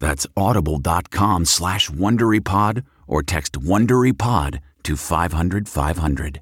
[0.00, 6.40] That's audible.com slash WonderyPod or text WonderyPod to 500 500.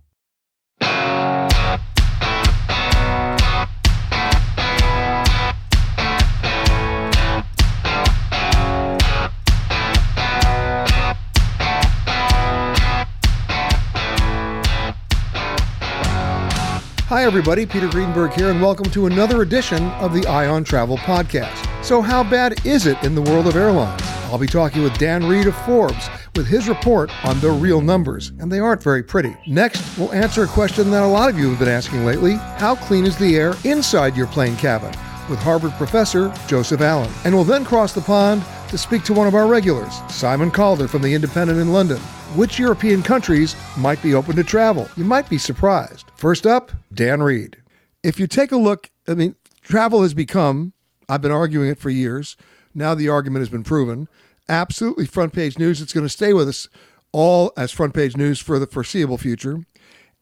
[17.08, 17.64] Hi, everybody.
[17.64, 21.65] Peter Greenberg here, and welcome to another edition of the Eye on Travel Podcast.
[21.86, 24.02] So, how bad is it in the world of airlines?
[24.24, 28.32] I'll be talking with Dan Reed of Forbes with his report on the real numbers,
[28.40, 29.36] and they aren't very pretty.
[29.46, 32.74] Next, we'll answer a question that a lot of you have been asking lately How
[32.74, 34.92] clean is the air inside your plane cabin?
[35.30, 37.12] with Harvard professor Joseph Allen.
[37.24, 40.88] And we'll then cross the pond to speak to one of our regulars, Simon Calder
[40.88, 41.98] from The Independent in London.
[42.34, 44.88] Which European countries might be open to travel?
[44.96, 46.10] You might be surprised.
[46.16, 47.58] First up, Dan Reed.
[48.02, 50.72] If you take a look, I mean, travel has become,
[51.08, 52.36] I've been arguing it for years.
[52.74, 54.08] Now the argument has been proven.
[54.48, 55.80] Absolutely front page news.
[55.80, 56.68] It's going to stay with us
[57.12, 59.64] all as front page news for the foreseeable future.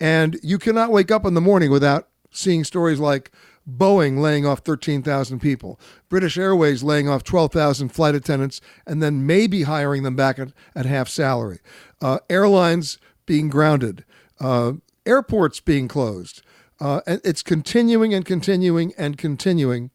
[0.01, 3.31] And you cannot wake up in the morning without seeing stories like
[3.69, 9.63] Boeing laying off 13,000 people, British Airways laying off 12,000 flight attendants and then maybe
[9.63, 11.61] hiring them back at, at half salary,
[12.03, 14.05] uh, airlines being grounded,
[14.41, 14.73] uh,
[15.07, 16.43] airports being closed.
[16.81, 19.91] Uh, and it's continuing and continuing and continuing,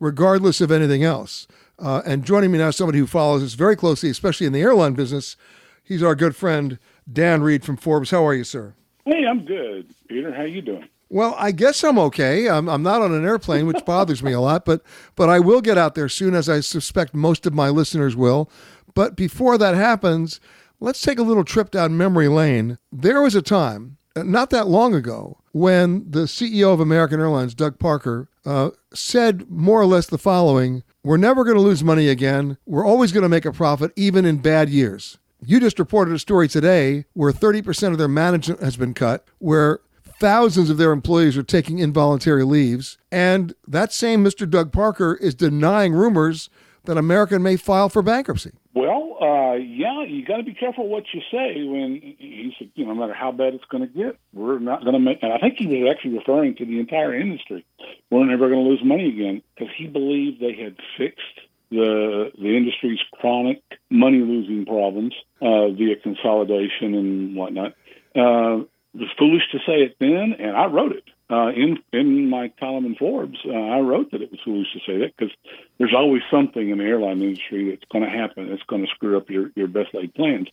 [0.00, 1.46] regardless of anything else.
[1.78, 4.94] Uh, and joining me now, somebody who follows us very closely, especially in the airline
[4.94, 5.36] business,
[5.82, 6.78] he's our good friend
[7.10, 8.10] Dan Reed from Forbes.
[8.10, 8.74] How are you, sir?
[9.04, 10.32] Hey, I'm good, Peter.
[10.32, 10.88] How you doing?
[11.10, 12.48] Well, I guess I'm okay.
[12.48, 14.82] I'm, I'm not on an airplane, which bothers me a lot, but
[15.14, 18.50] but I will get out there soon, as I suspect most of my listeners will.
[18.94, 20.40] But before that happens,
[20.80, 22.78] let's take a little trip down memory lane.
[22.90, 27.78] There was a time, not that long ago, when the CEO of American Airlines, Doug
[27.78, 32.58] Parker, uh, said more or less the following We're never going to lose money again.
[32.66, 35.18] We're always going to make a profit, even in bad years.
[35.44, 39.80] You just reported a story today where 30% of their management has been cut, where
[40.18, 42.96] thousands of their employees are taking involuntary leaves.
[43.12, 44.48] And that same Mr.
[44.48, 46.48] Doug Parker is denying rumors
[46.84, 48.52] that American may file for bankruptcy.
[48.74, 52.84] Well, uh, yeah, you got to be careful what you say when he said, you
[52.84, 55.22] know, no matter how bad it's going to get, we're not going to make.
[55.22, 57.64] And I think he was actually referring to the entire industry.
[58.10, 61.40] We're never going to lose money again because he believed they had fixed
[61.70, 67.72] the the industry's chronic money losing problems uh, via consolidation and whatnot.
[68.14, 68.62] Uh,
[68.94, 72.52] it was foolish to say it then, and I wrote it uh, in in my
[72.60, 73.38] column in Forbes.
[73.44, 75.34] Uh, I wrote that it was foolish to say that because
[75.78, 79.16] there's always something in the airline industry that's going to happen that's going to screw
[79.16, 80.48] up your your best laid plans.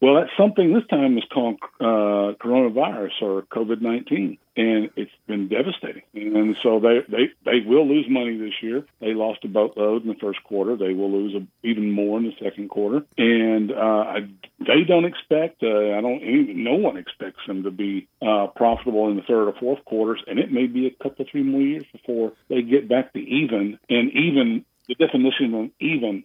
[0.00, 5.48] Well, that something this time is called uh, coronavirus or COVID nineteen, and it's been
[5.48, 6.02] devastating.
[6.14, 8.84] And so they they they will lose money this year.
[9.00, 10.76] They lost a boatload in the first quarter.
[10.76, 14.14] They will lose a, even more in the second quarter, and uh,
[14.60, 15.62] they don't expect.
[15.62, 16.20] Uh, I don't.
[16.64, 20.38] No one expects them to be uh, profitable in the third or fourth quarters, and
[20.38, 23.78] it may be a couple three more years before they get back to even.
[23.88, 24.49] And even
[24.90, 26.24] the definition of even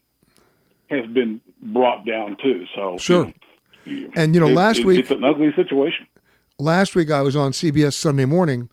[0.89, 2.65] has been brought down too.
[2.75, 3.31] So Sure.
[3.85, 6.07] you know, And, you know, it- last it- week- it's an ugly situation.
[6.59, 8.69] last week I was on CBS Sunday Morning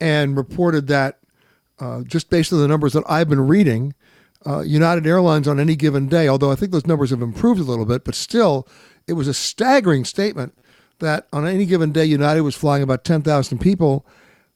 [0.00, 1.18] and reported that
[1.80, 3.94] uh, just based on the numbers that I've been reading,
[4.46, 7.64] uh, United Airlines on any given day, although I think those numbers have improved a
[7.64, 8.68] little bit, but still,
[9.08, 10.54] it was a staggering statement
[11.00, 14.06] that on any given day, United was flying about 10,000 people.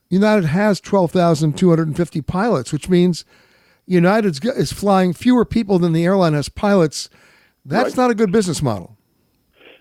[0.09, 3.25] United has 12,250 pilots, which means
[3.87, 7.09] United is flying fewer people than the airline has pilots.
[7.65, 8.03] That's Right.
[8.05, 8.97] not a good business model.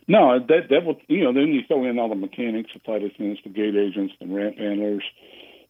[0.08, 1.34] No, that that will you know.
[1.34, 4.58] Then you throw in all the mechanics, the flight attendants, the gate agents, the ramp
[4.58, 5.04] handlers,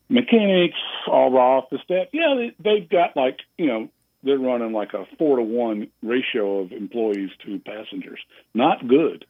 [0.09, 0.77] mechanics,
[1.07, 2.07] all the office staff.
[2.11, 3.89] Yeah, they, they've got like you know
[4.23, 8.19] they're running like a four to one ratio of employees to passengers.
[8.53, 9.25] Not good.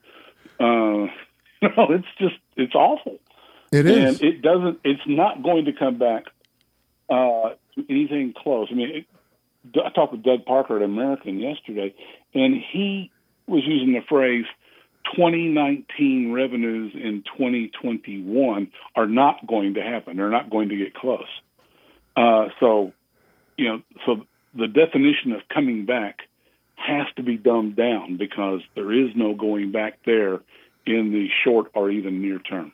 [0.58, 0.64] Uh,
[1.62, 3.18] no, it's just it's awful.
[3.72, 4.20] It is.
[4.20, 4.80] and it doesn't.
[4.84, 6.24] It's not going to come back
[7.08, 7.50] uh,
[7.88, 8.68] anything close.
[8.70, 11.94] I mean, it, I talked with Doug Parker at American yesterday,
[12.34, 13.10] and he
[13.46, 14.44] was using the phrase
[15.14, 20.16] 2019 revenues in 2021 are not going to happen.
[20.16, 21.28] They're not going to get close.
[22.16, 22.92] Uh, so,
[23.56, 26.20] you know, so the definition of coming back
[26.74, 30.40] has to be dumbed down because there is no going back there
[30.86, 32.72] in the short or even near term.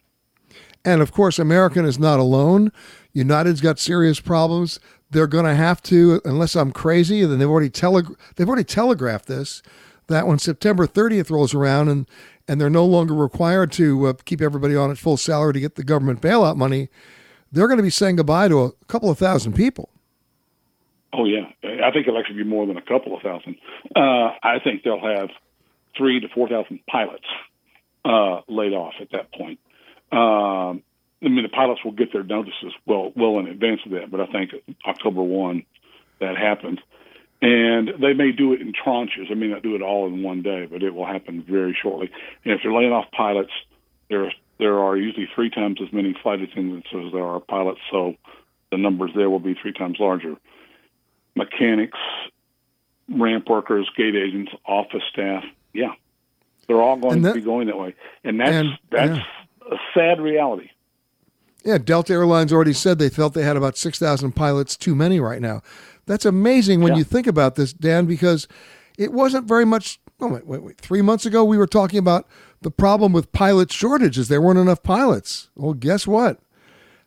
[0.85, 2.73] And of course, American is not alone.
[3.13, 4.81] United's got serious problems.
[5.11, 9.27] They're going to have to, unless I'm crazy, then they've already tele- they've already telegraphed
[9.27, 9.63] this
[10.09, 12.07] that when September 30th rolls around and
[12.49, 15.77] and they're no longer required to uh, keep everybody on at full salary to get
[15.77, 16.89] the government bailout money,
[17.53, 19.91] they're going to be saying goodbye to a couple of thousand people.
[21.13, 23.57] Oh yeah, I think it'll actually be more than a couple of thousand.
[23.95, 25.31] Uh, I think they'll have
[25.97, 27.27] three to four thousand pilots
[28.05, 29.61] uh, laid off at that point.
[30.11, 30.83] Um,
[31.25, 34.21] I mean, the pilots will get their notices well well in advance of that, but
[34.21, 34.53] I think
[34.87, 35.65] October one
[36.21, 36.79] that happens,
[37.41, 39.31] and they may do it in tranches.
[39.31, 42.11] I may not do it all in one day, but it will happen very shortly.
[42.45, 43.53] And if they're laying off pilots,
[44.09, 48.15] there there are usually three times as many flight attendants as there are pilots, so
[48.71, 50.37] the numbers there will be three times larger
[51.35, 51.99] mechanics,
[53.09, 55.45] ramp workers, gate agents, office staff.
[55.73, 55.95] Yeah,
[56.67, 57.95] they're all going that- to be going that way,
[58.25, 59.19] and that's and- that's
[59.71, 60.69] a sad reality.
[61.65, 65.41] Yeah, Delta Airlines already said they felt they had about 6,000 pilots too many right
[65.41, 65.63] now.
[66.07, 66.99] That's amazing when Yeah.
[66.99, 68.49] you think about this, Dan, because
[68.99, 70.01] it wasn't very much.
[70.21, 70.81] Oh, wait, wait, wait.
[70.81, 72.27] Three months ago, we were talking about
[72.63, 74.29] the problem with pilot shortages.
[74.29, 75.49] There weren't enough pilots.
[75.57, 76.39] Well, guess what?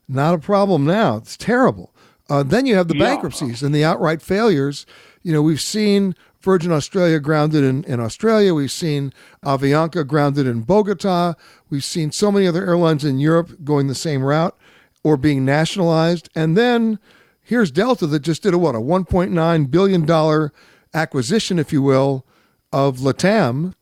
[0.08, 1.18] Not a problem now.
[1.18, 1.94] It's terrible.
[2.30, 3.06] Uh, then you have the Yeah.
[3.06, 4.86] bankruptcies and the outright failures.
[5.24, 6.16] You know, we've seen
[6.46, 8.54] Virgin Australia grounded in, in Australia.
[8.54, 9.12] We've seen
[9.44, 11.34] Avianca grounded in Bogota.
[11.72, 14.56] We've seen so many other airlines in Europe going the same route
[15.04, 16.30] or being nationalized.
[16.36, 17.00] And then
[17.42, 20.52] here's Delta that just did a what, a $1.9 billion
[20.94, 22.28] acquisition, if you will,
[22.72, 23.74] of LATAM.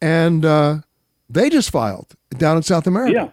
[0.00, 0.78] And uh,
[1.28, 3.12] they just filed down in South America.
[3.12, 3.30] Yeah,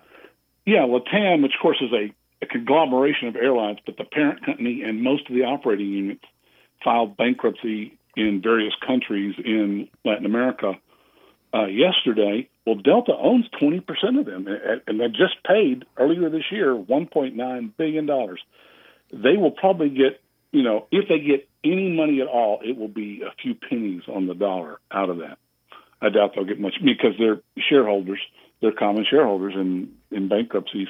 [0.65, 0.85] yeah.
[0.85, 2.13] Latam, which of course is a,
[2.43, 6.25] a conglomeration of airlines, but the parent company and most of the operating units
[6.83, 10.73] filed bankruptcy in various countries in Latin America
[11.53, 12.49] uh, yesterday.
[12.65, 13.83] Well, Delta owns 20%
[14.19, 18.07] of them, and- they just paid earlier this year $1.9 billion.
[19.13, 20.21] They will probably get,
[20.51, 24.03] you know, if they get any money at all, it will be a few pennies
[24.07, 25.37] on the dollar out of that.
[26.01, 28.19] I doubt they'll get much because they're shareholders,
[28.61, 30.87] they're common shareholders, and in bankruptcies,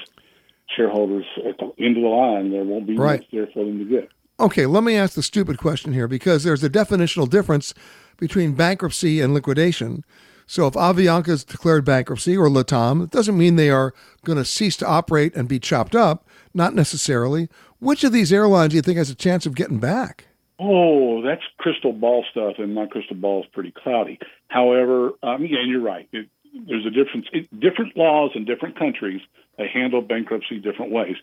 [0.76, 3.20] shareholders at the end of the line, there won't be Right.
[3.20, 4.10] much there for them to get.
[4.38, 7.74] Okay, let me ask the stupid question here because there's a definitional difference
[8.18, 10.04] between bankruptcy and liquidation.
[10.46, 13.94] So if Avianca is declared bankruptcy or Latam, it doesn't mean they are
[14.26, 16.28] going to cease to operate and be chopped up.
[16.54, 17.50] Not necessarily.
[17.80, 20.28] Which of these airlines do you think has a chance of getting back?
[20.60, 24.20] Oh, that's crystal ball stuff, and my crystal ball is pretty cloudy.
[24.48, 26.08] However, um, yeah, you're right.
[26.14, 26.30] It,
[26.68, 27.28] there's a difference.
[27.58, 29.22] Different laws in different countries
[29.58, 31.16] they handle bankruptcy different ways.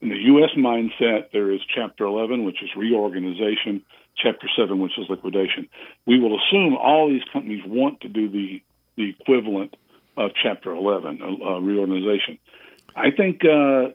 [0.00, 0.50] In the U.S.
[0.56, 3.82] mindset, there is Chapter 11, which is reorganization.
[4.16, 5.68] Chapter 7, which is liquidation.
[6.06, 8.62] We will assume all these companies want to do the
[8.96, 9.76] the equivalent
[10.16, 12.38] of Chapter 11, uh, uh, reorganization.
[12.94, 13.90] I think uh,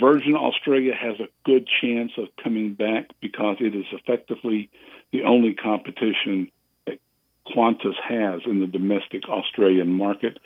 [0.00, 4.68] Virgin Australia has a good chance of coming back because it is effectively
[5.12, 6.50] the only competition
[7.54, 10.38] Qantas has in the domestic Australian market.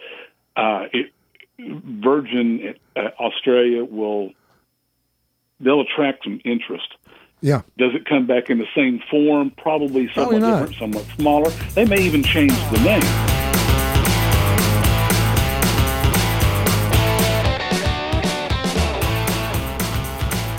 [0.57, 1.13] Uh, it,
[1.59, 4.33] Virgin uh, Australia will
[5.61, 6.95] they'll attract some interest.
[7.43, 7.63] Yeah.
[7.79, 9.51] Does it come back in the same form?
[9.57, 10.59] Probably Probably somewhat not.
[10.61, 11.51] different, somewhat smaller.
[11.75, 13.03] They may even change the name.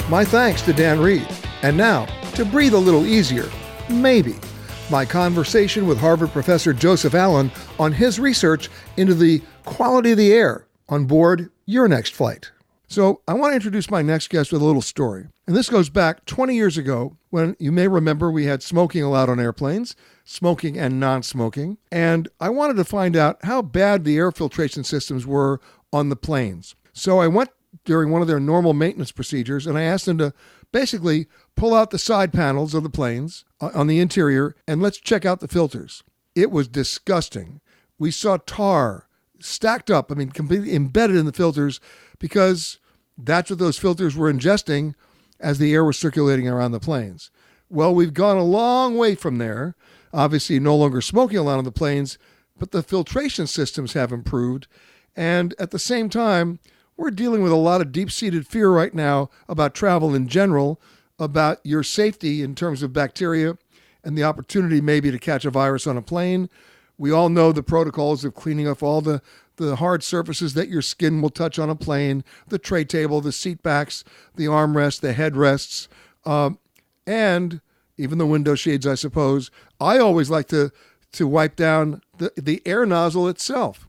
[0.10, 1.25] My thanks to Dan Reed.
[1.62, 3.50] And now, to breathe a little easier,
[3.89, 4.36] maybe,
[4.91, 10.33] my conversation with Harvard professor Joseph Allen on his research into the quality of the
[10.33, 12.51] air on board your next flight.
[12.89, 15.27] So, I want to introduce my next guest with a little story.
[15.48, 19.29] And this goes back 20 years ago when you may remember we had smoking allowed
[19.29, 19.95] on airplanes,
[20.25, 21.77] smoking and non smoking.
[21.89, 25.62] And I wanted to find out how bad the air filtration systems were
[25.93, 26.75] on the planes.
[26.91, 27.51] So, I went
[27.86, 30.33] during one of their normal maintenance procedures and I asked them to
[30.74, 34.98] basically pull out the side panels of the planes uh, on the interior and let's
[34.98, 36.03] check out the filters.
[36.36, 37.62] It was disgusting.
[38.00, 39.08] We saw tar
[39.39, 41.79] stacked up, I mean, completely embedded in the filters
[42.20, 42.79] because
[43.17, 44.93] that's what those filters were ingesting
[45.39, 47.31] as the air was circulating around the planes.
[47.70, 49.75] Well, we've gone a long way from there.
[50.13, 52.17] Obviously, no longer smoking a lot on the planes,
[52.58, 54.67] but the filtration systems have improved.
[55.15, 56.60] And at the same time,
[56.98, 60.81] we're dealing with a lot of deep seated fear right now about travel in general,
[61.22, 63.58] about your safety in terms of bacteria
[64.04, 66.50] and the opportunity maybe to catch a virus on a plane.
[66.98, 69.22] We all know the protocols of cleaning off all the,
[69.58, 73.32] the hard surfaces that your skin will touch on a plane the tray table, the
[73.32, 74.04] seat backs,
[74.36, 75.88] the armrests, the headrests,
[76.25, 76.58] um,
[77.06, 77.62] and
[77.98, 79.51] even the window shades, I suppose.
[79.80, 80.72] I always like to,
[81.13, 83.88] to wipe down the, the air nozzle itself.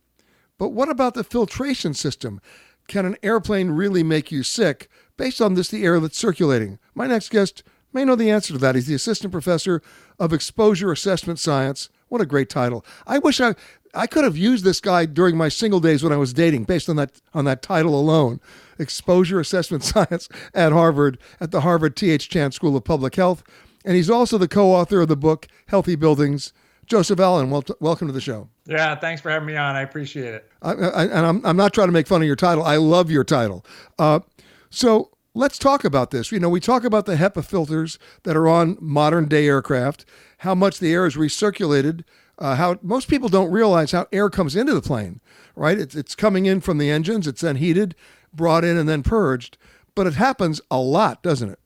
[0.58, 2.42] But what about the filtration system?
[2.88, 6.78] Can an airplane really make you sick based on this the air that's circulating?
[6.94, 8.74] My next guest may know the answer to that.
[8.74, 9.82] He's the assistant professor
[10.18, 11.88] of exposure assessment science.
[12.08, 12.84] What a great title.
[13.06, 13.54] I wish I
[13.94, 16.88] I could have used this guy during my single days when I was dating based
[16.88, 18.40] on that on that title alone.
[18.78, 22.28] Exposure assessment science at Harvard at the Harvard T.H.
[22.28, 23.42] Chan School of Public Health.
[23.84, 26.52] And he's also the co-author of the book Healthy Buildings
[26.86, 28.48] Joseph Allen, wel- welcome to the show.
[28.66, 29.76] Yeah, thanks for having me on.
[29.76, 30.50] I appreciate it.
[30.62, 32.64] I, I, and I'm, I'm not trying to make fun of your title.
[32.64, 33.64] I love your title.
[33.98, 34.20] Uh,
[34.72, 36.32] so let's talk about this.
[36.32, 40.04] You know, we talk about the HEPA filters that are on modern day aircraft,
[40.38, 42.04] how much the air is recirculated,
[42.38, 45.20] uh, how most people don't realize how air comes into the plane,
[45.54, 45.78] right?
[45.78, 47.94] It's, it's coming in from the engines, it's then heated,
[48.32, 49.58] brought in, and then purged.
[49.94, 51.58] But it happens a lot, doesn't it?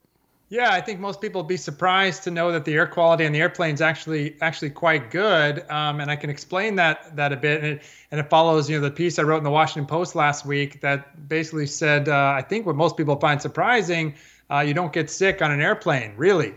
[0.49, 3.33] Yeah, I think most people would be surprised to know that the air quality on
[3.33, 7.37] the airplane is actually actually quite good, um, and I can explain that that a
[7.37, 7.65] bit.
[7.65, 10.15] And it, and it follows, you know, the piece I wrote in the Washington Post
[10.15, 14.15] last week that basically said, uh, I think what most people find surprising,
[14.49, 16.55] uh, you don't get sick on an airplane, really.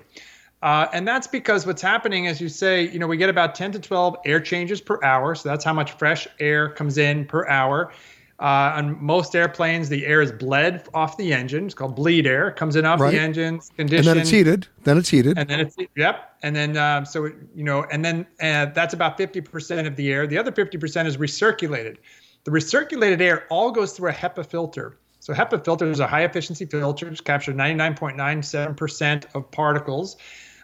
[0.61, 3.71] Uh, and that's because what's happening, as you say, you know, we get about 10
[3.71, 5.33] to 12 air changes per hour.
[5.33, 7.91] So that's how much fresh air comes in per hour.
[8.39, 11.65] Uh, on most airplanes, the air is bled off the engine.
[11.65, 12.47] It's called bleed air.
[12.47, 13.11] It comes in off right.
[13.11, 14.07] the engine, conditioned.
[14.07, 14.67] And then it's heated.
[14.85, 15.37] Then it's heated.
[15.37, 16.37] And then it's yep.
[16.41, 20.13] And then um, so it, you know, and then uh, that's about 50% of the
[20.13, 20.25] air.
[20.25, 21.97] The other 50% is recirculated.
[22.45, 24.97] The recirculated air all goes through a HEPA filter.
[25.19, 30.15] So HEPA filters are high efficiency filters, capture 99.97% of particles.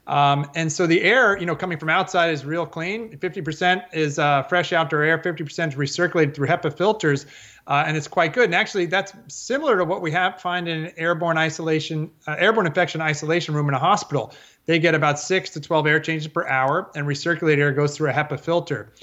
[0.07, 3.17] Um, and so the air, you know, coming from outside is real clean.
[3.17, 5.17] 50% is uh, fresh outdoor air.
[5.17, 7.25] 50% is recirculated through HEPA filters
[7.67, 8.45] uh, and it's quite good.
[8.45, 12.67] And actually, that's similar to what we have find in an airborne isolation, uh, airborne
[12.67, 14.33] infection isolation room in a hospital.
[14.65, 18.09] They get about six to 12 air changes per hour, and recirculated air goes through
[18.09, 18.93] a HEPA filter.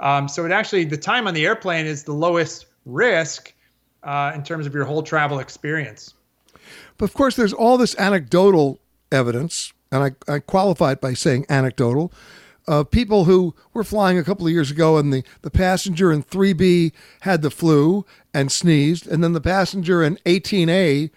[0.00, 3.52] Um, so it actually, the time on the airplane is the lowest risk
[4.02, 6.14] uh, in terms of your whole travel experience.
[6.98, 8.78] But of course, there's all this anecdotal
[9.12, 12.12] evidence, and I, I qualify it by saying anecdotal,
[12.70, 16.22] of people who were flying a couple of years ago and the, the passenger in
[16.22, 21.10] 3B had the flu and sneezed, and then the passenger in 18A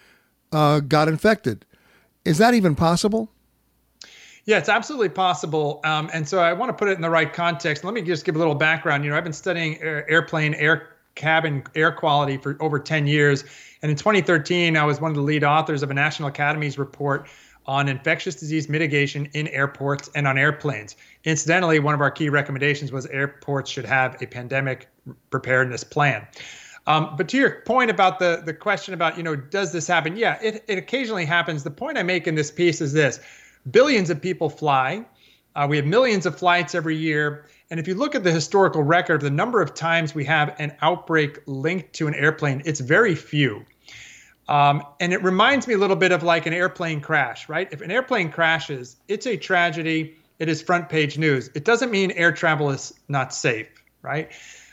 [0.51, 1.63] uh, got infected.
[2.25, 3.29] Is that even possible?
[4.45, 5.79] Yeah, it's absolutely possible.
[5.83, 7.83] Um, and so I want to put it in the right context.
[7.83, 9.03] Let me just give a little background.
[9.03, 13.43] You know, I've been studying air, airplane air cabin air quality for over 10 years.
[13.83, 17.27] And in 2013, I was one of the lead authors of a National Academies report
[17.65, 20.95] on infectious disease mitigation in airports and on airplanes.
[21.23, 24.87] Incidentally, one of our key recommendations was airports should have a pandemic
[25.29, 26.27] preparedness plan.
[26.85, 30.17] Um, but to your point about the the question about you know does this happen?
[30.17, 31.63] Yeah, it, it occasionally happens.
[31.63, 33.19] The point I make in this piece is this:
[33.71, 35.05] billions of people fly.
[35.55, 37.45] Uh, we have millions of flights every year.
[37.69, 40.75] And if you look at the historical record the number of times we have an
[40.81, 43.65] outbreak linked to an airplane, it's very few.
[44.47, 47.67] Um, and it reminds me a little bit of like an airplane crash, right?
[47.71, 50.17] If an airplane crashes, it's a tragedy.
[50.39, 51.49] It is front page news.
[51.55, 53.67] It doesn't mean air travel is not safe,
[54.01, 54.31] right?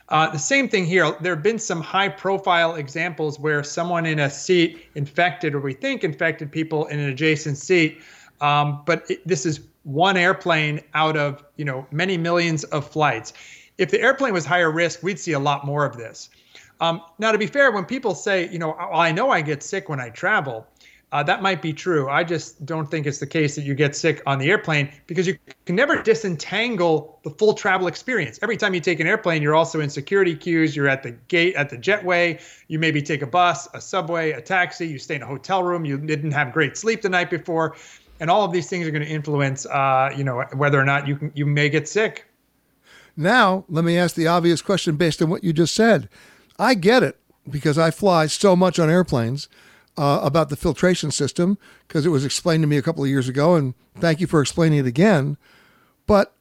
[0.08, 1.14] Uh, the same thing here.
[1.20, 5.72] There have been some high profile examples where someone in a seat infected, or we
[5.72, 8.00] think infected people in an adjacent seat.
[8.40, 13.32] Um, but it, this is one airplane out of you know many millions of flights.
[13.78, 16.28] If the airplane was higher risk, we'd see a lot more of this.
[16.80, 19.88] Um, now, to be fair, when people say, you know, I know I get sick
[19.88, 20.66] when I travel,
[21.12, 22.08] uh, that might be true.
[22.08, 25.26] I just don't think it's the case that you get sick on the airplane because
[25.26, 28.38] you can never disentangle the full travel experience.
[28.42, 30.76] Every time you take an airplane, you're also in security queues.
[30.76, 32.40] You're at the gate at the jetway.
[32.68, 34.87] You maybe take a bus, a subway, a taxi.
[34.87, 35.84] You stay in a hotel room.
[35.84, 37.75] You didn't have great sleep the night before,
[38.20, 41.08] and all of these things are going to influence, uh, you know, whether or not
[41.08, 42.26] you can, you may get sick.
[43.16, 46.08] Now, let me ask the obvious question based on what you just said.
[46.61, 49.49] I get it because I fly so much on airplanes
[49.97, 51.57] uh, about the filtration system
[51.88, 54.43] because it was explained to me a couple of years ago, and thank you for
[54.43, 55.38] explaining it again.
[56.07, 56.35] But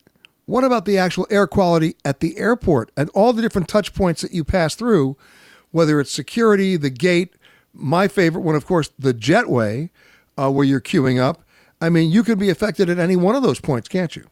[0.46, 4.22] what about the actual air quality at the airport and all the different touch points
[4.22, 5.16] that you pass through,
[5.72, 7.36] whether it's security, the gate,
[7.74, 9.90] my favorite one, of course, the jetway,
[10.38, 11.44] uh, where you're queuing up.
[11.80, 14.26] I mean, you could be affected at any one of those points, can't you?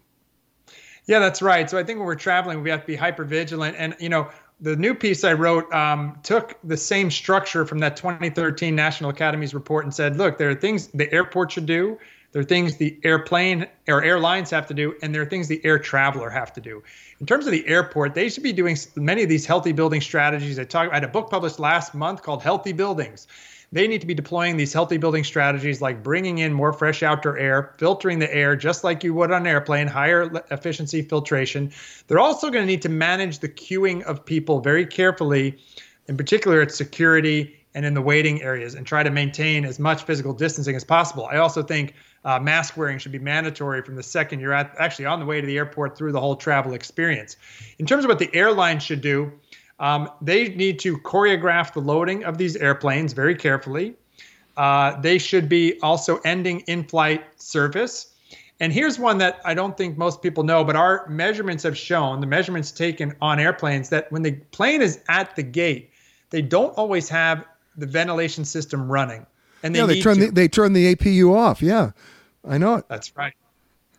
[1.06, 1.70] Yeah, that's right.
[1.70, 3.78] So I think when we're traveling, we have to be hyper vigilant.
[3.80, 7.96] And, you know, the new piece I wrote um, took the same structure from that
[7.98, 11.98] 2013 National Academies report and said, look, there are things the airport should do,
[12.32, 15.64] there are things the airplane or airlines have to do, and there are things the
[15.64, 16.84] air traveler have to do.
[17.20, 20.60] In terms of the airport, they should be doing many of these healthy building strategies.
[20.60, 20.92] I talked.
[20.92, 23.28] I had a book published last month called Healthy Buildings
[23.72, 27.38] they need to be deploying these healthy building strategies like bringing in more fresh outdoor
[27.38, 31.72] air, filtering the air just like you would on an airplane, higher efficiency filtration.
[32.08, 35.58] They're also going to need to manage the queuing of people very carefully,
[36.08, 40.04] in particular at security and in the waiting areas, and try to maintain as much
[40.04, 41.28] physical distancing as possible.
[41.30, 41.94] I also think
[42.26, 45.42] uh, mask wearing should be mandatory from the second you're at, actually on the way
[45.42, 47.36] to the airport through the whole travel experience.
[47.78, 49.32] In terms of what the airline should do,
[49.80, 53.96] um, they need to choreograph the loading of these airplanes very carefully.
[54.56, 58.16] Uh, they should be also ending in flight service.
[58.60, 62.22] And here's one that I don't think most people know, but our measurements have shown
[62.22, 65.92] the measurements taken on airplanes that when the plane is at the gate,
[66.32, 67.46] they don't always have
[67.78, 69.28] the ventilation system running.
[69.62, 71.62] And they, yeah, they turn the, they turn the APU off.
[71.62, 71.92] Yeah,
[72.48, 72.86] I know it.
[72.90, 73.34] That's right.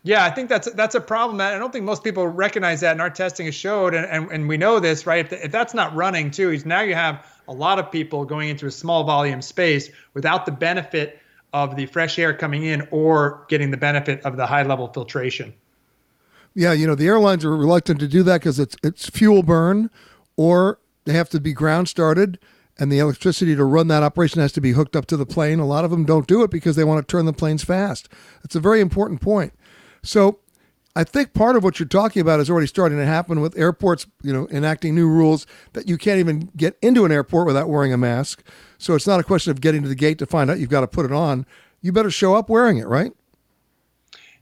[0.04, 1.40] Yeah, I think that's that's a problem.
[1.40, 4.48] I don't think most people recognize that, and our testing has showed, and, and, and
[4.48, 5.24] we know this, right?
[5.24, 8.48] If, if that's not running too, is now you have a lot of people going
[8.48, 11.20] into a small volume space without the benefit
[11.52, 15.52] of the fresh air coming in or getting the benefit of the high level filtration.
[16.54, 19.90] Yeah, you know the airlines are reluctant to do that because it's it's fuel burn,
[20.36, 22.38] or they have to be ground started,
[22.78, 25.58] and the electricity to run that operation has to be hooked up to the plane.
[25.58, 28.08] A lot of them don't do it because they want to turn the planes fast.
[28.44, 29.52] It's a very important point.
[30.02, 30.38] So
[30.96, 34.06] I think part of what you're talking about is already starting to happen with airports,
[34.22, 37.92] you know, enacting new rules that you can't even get into an airport without wearing
[37.92, 38.42] a mask.
[38.78, 40.80] So it's not a question of getting to the gate to find out you've got
[40.80, 41.46] to put it on.
[41.82, 43.12] You better show up wearing it, right?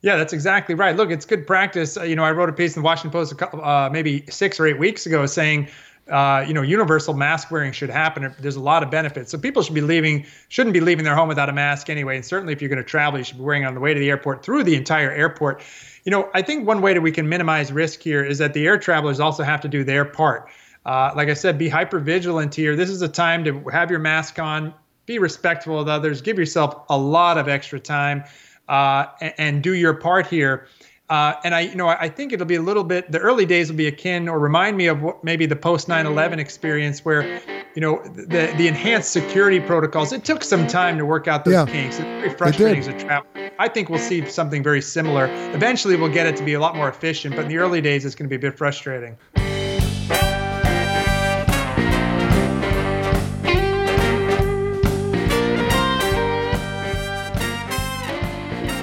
[0.01, 0.97] Yeah, that's exactly right.
[0.97, 1.97] Look, it's good practice.
[1.97, 4.25] Uh, you know, I wrote a piece in the Washington Post a couple, uh, maybe
[4.31, 5.69] six or eight weeks ago saying
[6.11, 8.33] uh, you know, universal mask wearing should happen.
[8.39, 9.31] There's a lot of benefits.
[9.31, 12.17] So people should be leaving, shouldn't be leaving their home without a mask anyway.
[12.17, 13.93] And certainly if you're going to travel, you should be wearing it on the way
[13.93, 15.63] to the airport through the entire airport.
[16.05, 18.67] You know, I think one way that we can minimize risk here is that the
[18.67, 20.49] air travelers also have to do their part.
[20.85, 22.77] Uh, like I said, be hyper vigilant here.
[22.77, 24.73] This is a time to have your mask on,
[25.07, 28.23] be respectful of others, give yourself a lot of extra time,
[28.69, 30.69] uh, and, and do your part here.
[31.09, 33.13] Uh, and I, you know, I think it'll be a little bit.
[33.13, 36.39] The early days will be akin or remind me of what maybe the post 9/11
[36.39, 37.41] experience, where,
[37.75, 40.13] you know, the the enhanced security protocols.
[40.13, 42.01] It took some time to work out those yeah, kinks.
[42.01, 43.53] It's very frustrating as a.
[43.59, 45.27] I think we'll see something very similar.
[45.55, 48.05] Eventually, we'll get it to be a lot more efficient, but in the early days,
[48.05, 49.17] it's going to be a bit frustrating.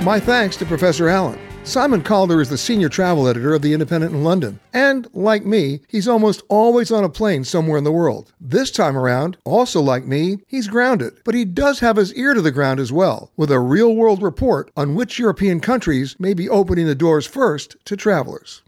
[0.03, 1.39] My thanks to Professor Allen.
[1.65, 5.79] Simon Calder is the senior travel editor of The Independent in London, and like me,
[5.87, 8.33] he's almost always on a plane somewhere in the world.
[8.39, 12.41] This time around, also like me, he's grounded, but he does have his ear to
[12.41, 16.49] the ground as well, with a real world report on which European countries may be
[16.49, 18.61] opening the doors first to travelers.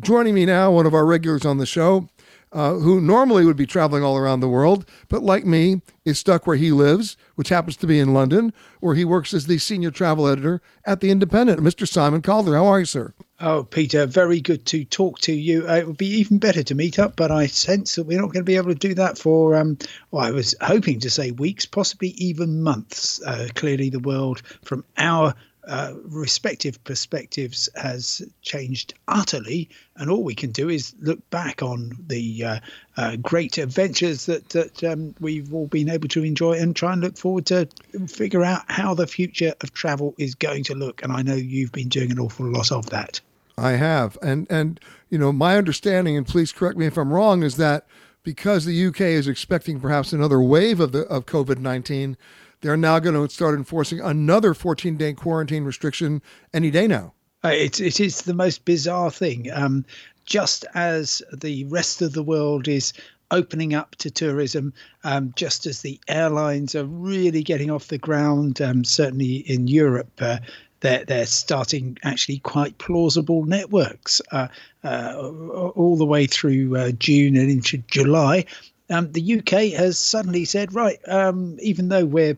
[0.00, 2.08] Joining me now, one of our regulars on the show,
[2.52, 6.48] uh, who normally would be traveling all around the world, but like me, is stuck
[6.48, 9.90] where he lives, which happens to be in London, where he works as the senior
[9.90, 11.60] travel editor at The Independent.
[11.60, 11.88] Mr.
[11.88, 13.14] Simon Calder, how are you, sir?
[13.40, 15.66] Oh, Peter, very good to talk to you.
[15.66, 18.26] Uh, it would be even better to meet up, but I sense that we're not
[18.26, 19.78] going to be able to do that for, um,
[20.10, 23.22] well, I was hoping to say weeks, possibly even months.
[23.22, 25.34] Uh, clearly, the world from our
[25.66, 31.92] uh, respective perspectives has changed utterly, and all we can do is look back on
[32.06, 32.60] the uh,
[32.96, 37.02] uh, great adventures that that um, we've all been able to enjoy, and try and
[37.02, 37.68] look forward to
[38.06, 41.02] figure out how the future of travel is going to look.
[41.02, 43.20] And I know you've been doing an awful lot of that.
[43.58, 47.42] I have, and and you know my understanding, and please correct me if I'm wrong,
[47.42, 47.86] is that
[48.22, 52.16] because the UK is expecting perhaps another wave of the of COVID nineteen
[52.60, 57.14] they're now going to start enforcing another 14 day quarantine restriction any day now.
[57.42, 59.50] Uh, it, it is the most bizarre thing.
[59.52, 59.84] Um,
[60.26, 62.92] just as the rest of the world is
[63.30, 64.72] opening up to tourism,
[65.04, 70.10] um, just as the airlines are really getting off the ground, um, certainly in Europe.
[70.20, 70.38] Uh,
[70.80, 74.48] they're, they're starting actually quite plausible networks uh,
[74.82, 78.44] uh, all the way through uh, June and into July.
[78.88, 82.36] Um, the UK has suddenly said, right, um, even though we're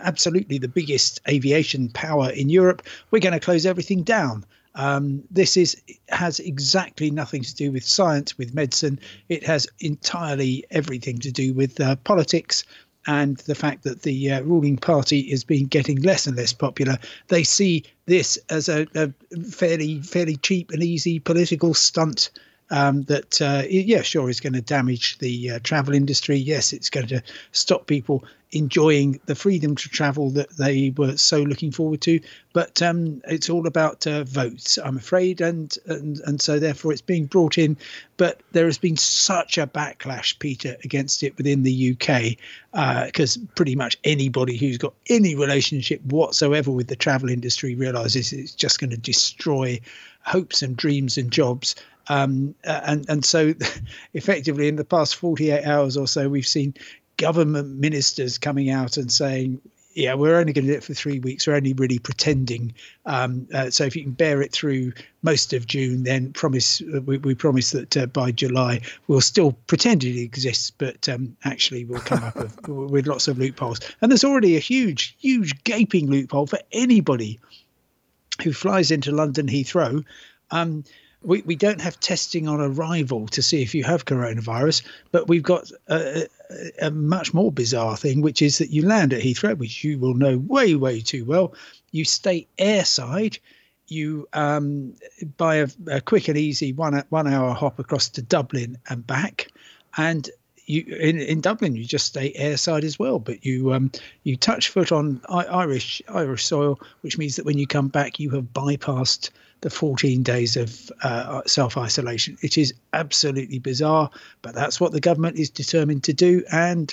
[0.00, 4.44] absolutely the biggest aviation power in Europe, we're going to close everything down.
[4.74, 5.76] Um, this is
[6.08, 8.98] has exactly nothing to do with science, with medicine.
[9.28, 12.64] It has entirely everything to do with uh, politics
[13.06, 16.98] and the fact that the uh, ruling party is being getting less and less popular.
[17.28, 19.12] They see this as a, a
[19.50, 22.30] fairly fairly cheap and easy political stunt
[22.72, 26.36] um, that, uh, yeah, sure, is going to damage the uh, travel industry.
[26.36, 31.42] Yes, it's going to stop people enjoying the freedom to travel that they were so
[31.42, 32.20] looking forward to.
[32.54, 37.02] But um, it's all about uh, votes, I'm afraid, and, and and so therefore it's
[37.02, 37.76] being brought in.
[38.16, 42.36] But there has been such a backlash, Peter, against it within the UK,
[43.06, 48.32] because uh, pretty much anybody who's got any relationship whatsoever with the travel industry realizes
[48.32, 49.78] it's just going to destroy
[50.24, 51.74] hopes and dreams and jobs.
[52.08, 53.54] Um, and and so,
[54.14, 56.74] effectively, in the past 48 hours or so, we've seen
[57.16, 59.60] government ministers coming out and saying,
[59.94, 61.46] "Yeah, we're only going to do it for three weeks.
[61.46, 62.74] We're only really pretending.
[63.06, 67.18] Um, uh, so if you can bear it through most of June, then promise we,
[67.18, 72.00] we promise that uh, by July we'll still pretend it exists, but um, actually we'll
[72.00, 73.80] come up with, with lots of loopholes.
[74.00, 77.38] And there's already a huge, huge gaping loophole for anybody
[78.42, 80.04] who flies into London Heathrow.
[80.50, 80.84] Um,
[81.24, 85.42] we, we don't have testing on arrival to see if you have coronavirus, but we've
[85.42, 86.26] got a,
[86.80, 90.14] a, much more bizarre thing, which is that you land at Heathrow, which you will
[90.14, 91.54] know way, way too well.
[91.90, 93.38] You stay airside.
[93.88, 94.94] You um,
[95.36, 99.48] buy a, a quick and easy one one hour hop across to Dublin and back,
[99.96, 100.30] and
[100.64, 103.90] you in, in Dublin you just stay airside as well, but you um,
[104.22, 108.30] you touch foot on Irish Irish soil, which means that when you come back you
[108.30, 109.30] have bypassed
[109.62, 112.36] the 14 days of uh, self isolation.
[112.42, 114.10] It is absolutely bizarre,
[114.42, 116.92] but that's what the government is determined to do, and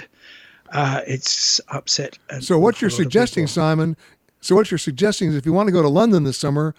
[0.72, 2.18] uh, it's upset.
[2.40, 3.98] So, what you're suggesting, Simon?
[4.40, 6.74] So, what you're suggesting is if you want to go to London this summer,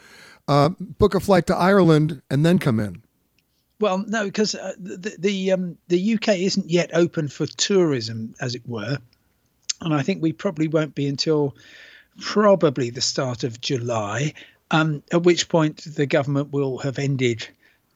[0.48, 3.02] uh, book a flight to Ireland and then come in.
[3.80, 8.54] Well, no, because uh, the the, um, the UK isn't yet open for tourism, as
[8.54, 8.98] it were,
[9.80, 11.56] and I think we probably won't be until
[12.20, 14.34] probably the start of July
[14.70, 17.46] um, at which point the government will have ended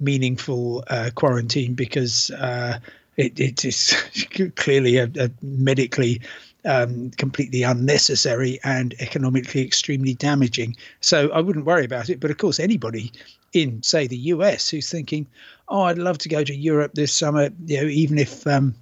[0.00, 2.78] meaningful uh, quarantine because uh,
[3.16, 3.94] it, it is
[4.56, 6.20] clearly a, a medically
[6.64, 10.76] um, completely unnecessary and economically extremely damaging.
[11.00, 12.20] So I wouldn't worry about it.
[12.20, 13.12] But of course, anybody
[13.52, 15.26] in, say, the US who's thinking,
[15.68, 18.74] "Oh, I'd love to go to Europe this summer," you know, even if um,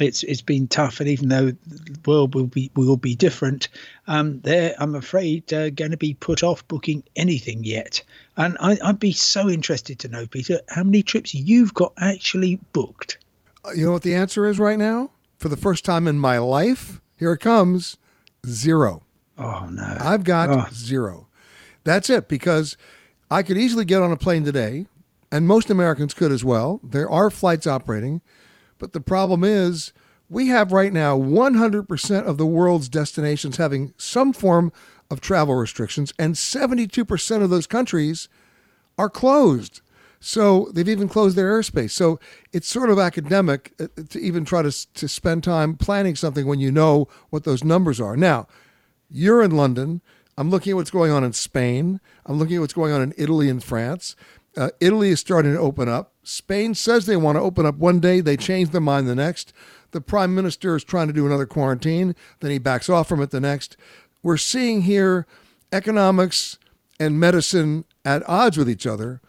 [0.00, 3.68] it's it's been tough, and even though the world will be will be different,
[4.06, 8.02] um, they're I'm afraid uh, going to be put off booking anything yet.
[8.36, 12.60] And I, would be so interested to know, Peter, how many trips you've got actually
[12.72, 13.18] booked.
[13.64, 15.10] Uh, you know what the answer is right now?
[15.38, 17.96] For the first time in my life, here it comes,
[18.46, 19.02] zero.
[19.38, 20.66] Oh no, I've got oh.
[20.72, 21.28] zero.
[21.84, 22.76] That's it because
[23.30, 24.86] I could easily get on a plane today,
[25.32, 26.80] and most Americans could as well.
[26.82, 28.20] There are flights operating
[28.78, 29.92] but the problem is,
[30.30, 34.72] we have right now 100% of the world's destinations having some form
[35.10, 38.28] of travel restrictions, and 72% of those countries
[38.98, 39.80] are closed.
[40.20, 41.92] So they've even closed their airspace.
[41.92, 42.18] So
[42.52, 46.58] it's sort of academic uh, to even try to, to spend time planning something when
[46.58, 48.16] you know what those numbers are.
[48.16, 48.48] Now,
[49.08, 50.02] you're in London.
[50.36, 52.00] I'm looking at what's going on in Spain.
[52.26, 54.16] I'm looking at what's going on in Italy and France.
[54.58, 56.12] Uh, Italy is starting to open up.
[56.24, 59.52] Spain says they want to open up one day, they change their mind the next.
[59.92, 63.30] The prime minister is trying to do another quarantine, then he backs off from it
[63.30, 63.76] the next.
[64.22, 65.26] We're seeing here
[65.72, 66.58] economics
[66.98, 69.20] and medicine at odds with each other,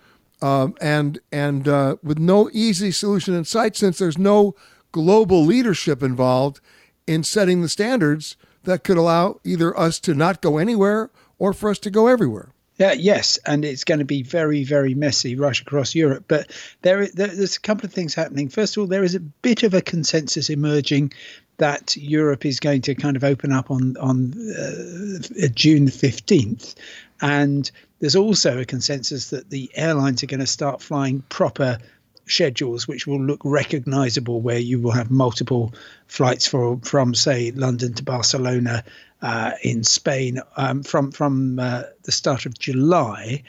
[0.42, 4.56] um, and and uh, with no easy solution in sight, since there's no
[4.92, 6.60] global leadership involved
[7.06, 11.70] in setting the standards that could allow either us to not go anywhere or for
[11.70, 12.52] us to go everywhere.
[12.80, 16.24] Yeah, yes, and it's going to be very, very messy right across Europe.
[16.30, 16.50] But
[16.82, 18.48] there, there's a couple of things happening.
[18.48, 21.12] First of all, there is a bit of a consensus emerging
[21.58, 26.76] that Europe is going to kind of open up on on uh, June fifteenth,
[27.20, 31.80] and there's also a consensus that the airlines are going to start flying proper
[32.28, 35.74] schedules which will look recognizable where you will have multiple
[36.06, 38.84] flights for from say london to barcelona
[39.22, 43.44] uh, in spain um, from from uh, the start of july.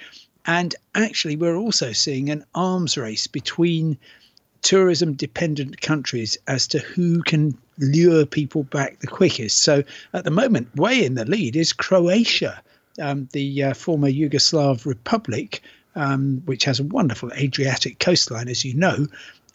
[0.46, 3.98] And actually we're also seeing an arms race between
[4.62, 9.62] tourism dependent countries as to who can lure people back the quickest.
[9.62, 12.62] So at the moment way in the lead is croatia
[13.00, 15.62] um, the uh, former yugoslav republic
[15.94, 19.06] um, which has a wonderful Adriatic coastline, as you know.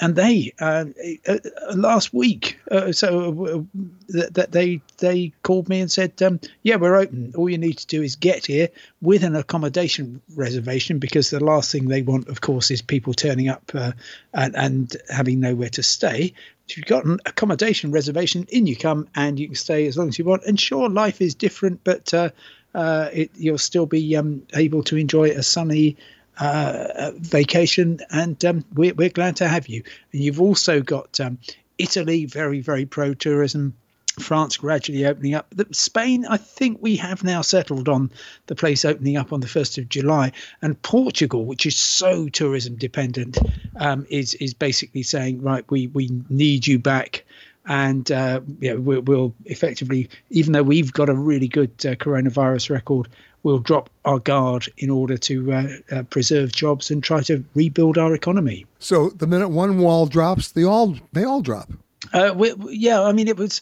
[0.02, 0.86] And they uh,
[1.26, 1.38] uh,
[1.74, 3.66] last week, uh, so
[4.10, 7.32] that uh, they they called me and said, um, "Yeah, we're open.
[7.38, 8.68] All you need to do is get here
[9.02, 13.48] with an accommodation reservation, because the last thing they want, of course, is people turning
[13.48, 13.94] up uh,
[14.34, 16.34] and, and having nowhere to stay.
[16.68, 20.10] If you've got an accommodation reservation, in you come, and you can stay as long
[20.10, 20.44] as you want.
[20.44, 22.32] And sure, life is different, but uh,
[22.74, 25.96] it, you'll still be um, able to enjoy a sunny."
[26.40, 29.84] Uh, vacation, and um, we're, we're glad to have you.
[30.12, 31.38] And you've also got um,
[31.78, 33.74] Italy, very, very pro tourism.
[34.20, 35.54] France gradually opening up.
[35.72, 38.10] Spain, I think we have now settled on
[38.48, 42.78] the place opening up on the first of July, and Portugal, which is so tourism
[42.78, 43.38] dependent,
[43.76, 47.26] um, is is basically saying right, we we need you back,
[47.68, 52.70] and uh, yeah, we'll, we'll, effectively, even though we've got a really good uh, coronavirus
[52.70, 53.08] record,
[53.46, 57.98] we'll drop our guard in order to uh, uh, preserve jobs and try to rebuild
[57.98, 58.66] our economy.
[58.80, 61.70] So the minute one wall drops, they all they all drop.
[62.12, 63.62] Uh, we, yeah, I mean it was.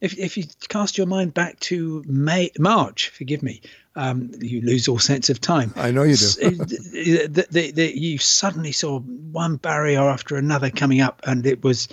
[0.00, 3.60] If, if you cast your mind back to May March, forgive me,
[3.96, 5.72] um, you lose all sense of time.
[5.74, 6.26] I know you do.
[6.50, 11.88] the, the, the, you suddenly saw one barrier after another coming up, and it was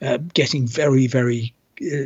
[0.00, 1.52] uh, getting very, very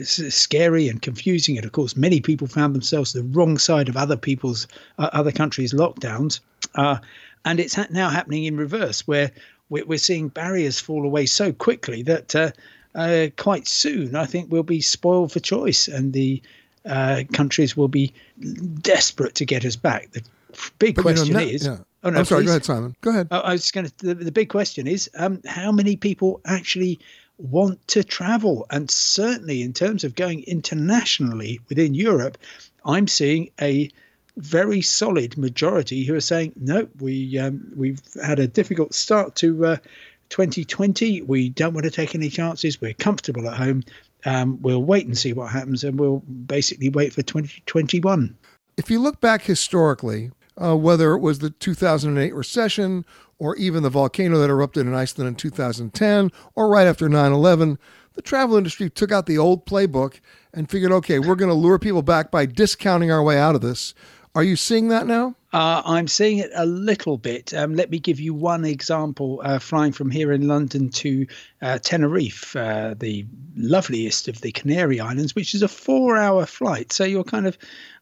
[0.04, 1.56] scary and confusing.
[1.56, 4.66] And of course, many people found themselves the wrong side of other people's,
[4.98, 6.40] uh, other countries' lockdowns.
[6.74, 6.98] Uh,
[7.44, 9.30] and it's ha- now happening in reverse, where
[9.68, 12.50] we're, we're, seeing barriers fall away so quickly that uh,
[12.94, 16.42] uh quite soon, I think we'll be spoiled for choice, and the
[16.86, 18.12] uh, countries will be
[18.80, 20.10] desperate to get us back.
[20.12, 20.22] The
[20.78, 21.66] big but question you know, is.
[21.66, 21.78] Yeah.
[22.02, 22.42] Oh, no, I'm sorry.
[22.42, 22.46] Please.
[22.46, 22.96] Go ahead, Simon.
[23.00, 23.28] Go ahead.
[23.30, 23.96] I was going to.
[23.98, 27.00] The, the big question is, um, how many people actually
[27.38, 28.66] want to travel.
[28.70, 32.38] And certainly, in terms of going internationally within Europe,
[32.84, 33.90] I'm seeing a
[34.36, 39.66] very solid majority who are saying, no, we um, we've had a difficult start to
[39.66, 39.76] uh,
[40.30, 41.22] 2020.
[41.22, 42.80] We don't want to take any chances.
[42.80, 43.84] We're comfortable at home.
[44.24, 48.36] Um, we'll wait and see what happens, and we'll basically wait for 2021.
[48.76, 53.04] If you look back historically, uh, whether it was the 2008 recession
[53.38, 57.78] or even the volcano that erupted in Iceland in 2010 or right after 9 11,
[58.14, 60.20] the travel industry took out the old playbook
[60.52, 63.60] and figured, okay, we're going to lure people back by discounting our way out of
[63.60, 63.94] this.
[64.36, 65.36] Are you seeing that now?
[65.52, 67.54] Uh, I'm seeing it a little bit.
[67.54, 69.40] Um, let me give you one example.
[69.44, 71.24] Uh, flying from here in London to
[71.62, 73.24] uh, Tenerife, uh, the
[73.56, 76.92] loveliest of the Canary Islands, which is a four hour flight.
[76.92, 77.56] So you're kind of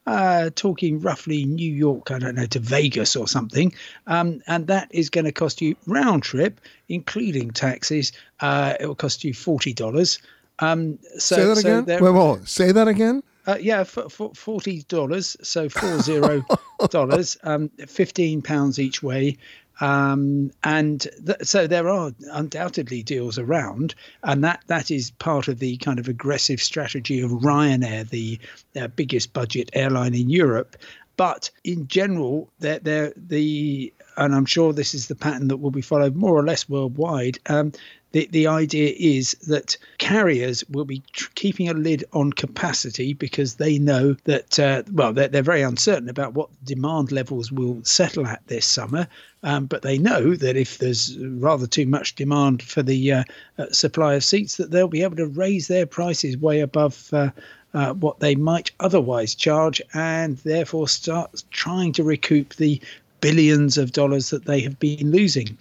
[0.06, 3.72] uh, talking roughly New York, I don't know, to Vegas or something.
[4.06, 8.12] Um, and that is going to cost you round trip, including taxes.
[8.40, 10.18] Uh, it will cost you $40.
[10.58, 12.04] Um, so, Say that so again?
[12.04, 13.22] Wait, wait, Say that again?
[13.46, 16.44] Uh, yeah, for, f- forty dollars, so four zero
[16.90, 19.36] dollars, um, fifteen pounds each way,
[19.80, 25.58] um, and th- so there are undoubtedly deals around, and that that is part of
[25.58, 28.38] the kind of aggressive strategy of Ryanair, the
[28.76, 30.76] uh, biggest budget airline in Europe.
[31.16, 35.70] But in general, they're, they're the and I'm sure this is the pattern that will
[35.70, 37.38] be followed more or less worldwide.
[37.46, 37.72] Um,
[38.12, 43.54] the, the idea is that carriers will be tr- keeping a lid on capacity because
[43.54, 48.26] they know that, uh, well, they're, they're very uncertain about what demand levels will settle
[48.26, 49.08] at this summer.
[49.42, 53.24] Um, but they know that if there's rather too much demand for the uh,
[53.58, 57.30] uh, supply of seats, that they'll be able to raise their prices way above uh,
[57.74, 62.80] uh, what they might otherwise charge, and therefore start trying to recoup the
[63.22, 65.56] billions of dollars that they have been losing.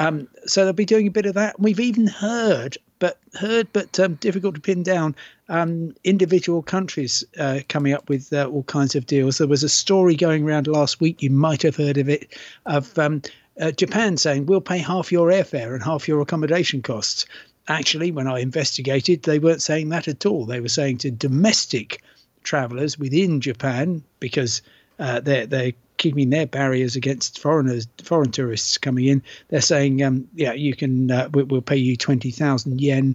[0.00, 1.60] Um, so they'll be doing a bit of that.
[1.60, 5.14] We've even heard, but heard, but um, difficult to pin down.
[5.48, 9.38] Um, individual countries uh, coming up with uh, all kinds of deals.
[9.38, 11.22] There was a story going around last week.
[11.22, 13.22] You might have heard of it, of um,
[13.60, 17.26] uh, Japan saying we'll pay half your airfare and half your accommodation costs.
[17.68, 20.46] Actually, when I investigated, they weren't saying that at all.
[20.46, 22.02] They were saying to domestic
[22.42, 24.62] travellers within Japan because
[24.98, 25.72] uh, they're they're
[26.02, 29.22] keeping their barriers against foreigners, foreign tourists coming in.
[29.48, 33.14] They're saying, um, yeah, you can, uh, we, will pay you 20,000 yen,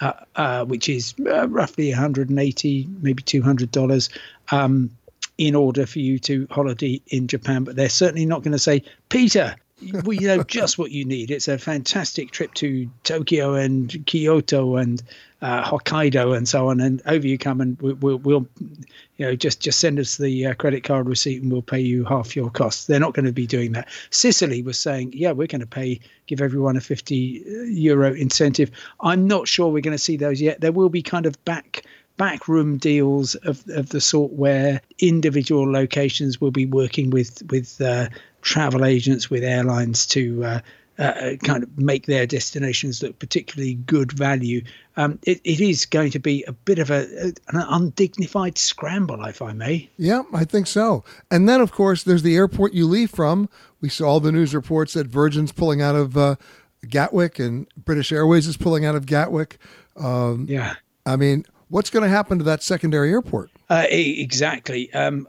[0.00, 4.08] uh, uh, which is uh, roughly 180, maybe $200,
[4.52, 4.90] um,
[5.36, 7.64] in order for you to holiday in Japan.
[7.64, 9.56] But they're certainly not going to say, Peter,
[10.04, 11.30] we know just what you need.
[11.30, 15.02] It's a fantastic trip to Tokyo and Kyoto and
[15.40, 16.80] uh, Hokkaido and so on.
[16.80, 18.46] And over you come, and we, will we'll,
[19.16, 22.04] you know, just just send us the uh, credit card receipt, and we'll pay you
[22.04, 22.86] half your costs.
[22.86, 23.88] They're not going to be doing that.
[24.10, 27.14] Sicily was saying, yeah, we're going to pay, give everyone a 50
[27.68, 28.70] euro incentive.
[29.00, 30.60] I'm not sure we're going to see those yet.
[30.60, 31.84] There will be kind of back
[32.16, 38.08] backroom deals of, of the sort where individual locations will be working with with uh,
[38.42, 40.60] travel agents, with airlines to uh,
[40.98, 44.62] uh, kind of make their destinations look particularly good value.
[44.96, 47.34] Um, it, it is going to be a bit of a, an
[47.68, 49.88] undignified scramble, if I may.
[49.96, 51.04] Yeah, I think so.
[51.30, 53.48] And then, of course, there's the airport you leave from.
[53.80, 56.34] We saw all the news reports that Virgin's pulling out of uh,
[56.88, 59.58] Gatwick and British Airways is pulling out of Gatwick.
[59.96, 60.74] Um, yeah.
[61.06, 63.50] I mean, what's going to happen to that secondary airport?
[63.70, 64.92] Uh, exactly.
[64.94, 65.28] Um,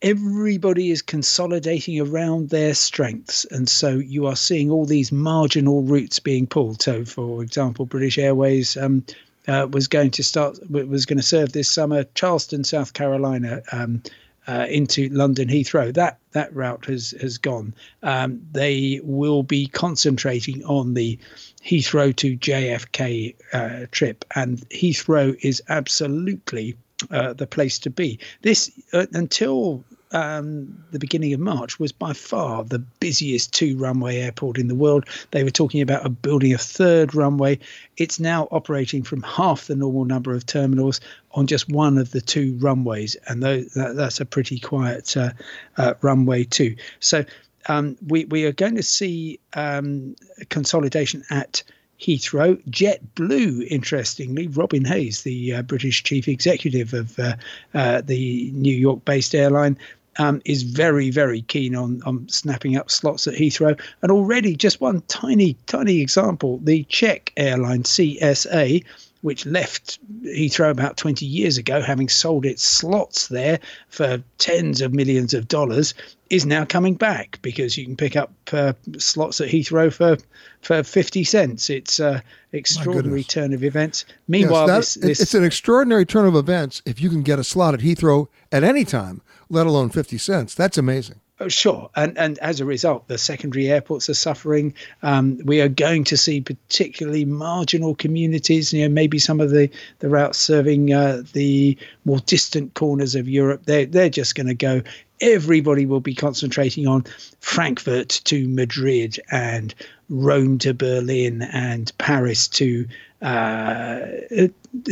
[0.00, 6.20] everybody is consolidating around their strengths, and so you are seeing all these marginal routes
[6.20, 6.82] being pulled.
[6.82, 9.04] So, for example, British Airways um,
[9.48, 13.62] uh, was going to start was going to serve this summer Charleston, South Carolina.
[13.72, 14.02] Um,
[14.46, 15.92] uh, into London Heathrow.
[15.94, 17.74] That that route has has gone.
[18.02, 21.18] Um, they will be concentrating on the
[21.62, 26.76] Heathrow to JFK uh, trip, and Heathrow is absolutely
[27.10, 28.18] uh, the place to be.
[28.42, 34.16] This uh, until um, the beginning of March was by far the busiest two runway
[34.16, 35.04] airport in the world.
[35.30, 37.58] They were talking about building a third runway.
[37.96, 41.00] It's now operating from half the normal number of terminals
[41.32, 45.30] on just one of the two runways, and that, that's a pretty quiet uh,
[45.76, 46.74] uh, runway too.
[46.98, 47.24] So
[47.68, 50.16] um, we we are going to see um,
[50.48, 51.62] consolidation at
[52.00, 52.56] Heathrow.
[52.70, 57.36] JetBlue, interestingly, Robin Hayes, the uh, British chief executive of uh,
[57.74, 59.76] uh, the New York based airline,
[60.18, 63.78] um, is very, very keen on, on snapping up slots at Heathrow.
[64.02, 68.84] And already, just one tiny, tiny example the Czech airline CSA
[69.22, 74.94] which left Heathrow about 20 years ago, having sold its slots there for tens of
[74.94, 75.94] millions of dollars,
[76.30, 80.16] is now coming back because you can pick up uh, slots at Heathrow for
[80.62, 81.70] for 50 cents.
[81.70, 84.04] It's an extraordinary turn of events.
[84.28, 87.38] Meanwhile, yes, that, this, this, it's an extraordinary turn of events if you can get
[87.38, 90.54] a slot at Heathrow at any time, let alone 50 cents.
[90.54, 91.20] That's amazing.
[91.42, 94.74] Oh, sure, and and as a result, the secondary airports are suffering.
[95.02, 98.74] Um, we are going to see particularly marginal communities.
[98.74, 103.26] You know, maybe some of the the routes serving uh, the more distant corners of
[103.26, 103.62] Europe.
[103.64, 104.82] They they're just going to go.
[105.22, 107.04] Everybody will be concentrating on
[107.40, 109.74] Frankfurt to Madrid and
[110.10, 112.86] Rome to Berlin and Paris to
[113.22, 114.00] uh,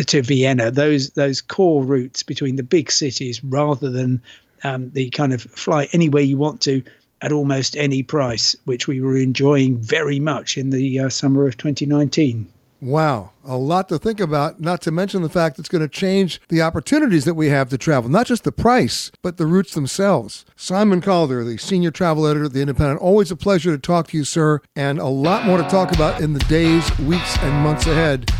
[0.06, 0.70] to Vienna.
[0.70, 4.22] Those those core routes between the big cities, rather than
[4.64, 6.82] um, the kind of fly anywhere you want to
[7.20, 11.56] at almost any price, which we were enjoying very much in the uh, summer of
[11.56, 12.46] 2019.
[12.80, 16.40] Wow, a lot to think about, not to mention the fact it's going to change
[16.48, 20.44] the opportunities that we have to travel, not just the price, but the routes themselves.
[20.54, 24.16] Simon Calder, the senior travel editor at The Independent, always a pleasure to talk to
[24.16, 27.86] you, sir, and a lot more to talk about in the days, weeks, and months
[27.88, 28.30] ahead.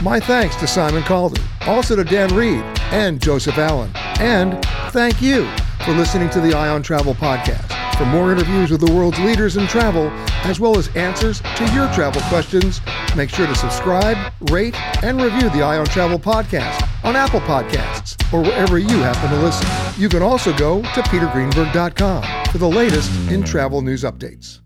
[0.00, 2.62] My thanks to Simon Calder, also to Dan Reed
[2.92, 5.50] and Joseph Allen, and thank you
[5.84, 7.74] for listening to the Eye on Travel podcast.
[7.98, 10.08] For more interviews with the world's leaders in travel,
[10.44, 12.80] as well as answers to your travel questions,
[13.16, 18.16] make sure to subscribe, rate, and review the Eye on Travel podcast on Apple Podcasts
[18.32, 19.68] or wherever you happen to listen.
[20.00, 24.60] You can also go to petergreenberg.com for the latest in travel news updates.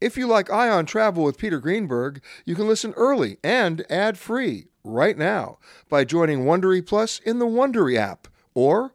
[0.00, 4.68] If you like Eye on Travel with Peter Greenberg, you can listen early and ad-free
[4.82, 8.94] right now by joining Wondery Plus in the Wondery app or